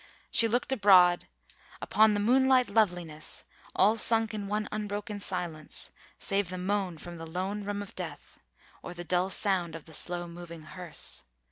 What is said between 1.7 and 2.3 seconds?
"Upon the